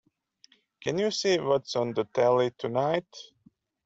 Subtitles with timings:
[0.81, 3.05] Can you see what's on the telly tonight?